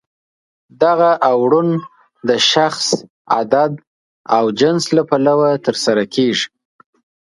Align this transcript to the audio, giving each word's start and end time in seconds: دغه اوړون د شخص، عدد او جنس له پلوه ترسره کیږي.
دغه 0.83 1.09
اوړون 1.31 1.69
د 2.29 2.29
شخص، 2.51 2.87
عدد 3.37 3.71
او 4.35 4.43
جنس 4.59 4.83
له 4.95 5.03
پلوه 5.09 5.49
ترسره 5.65 6.03
کیږي. 6.15 6.47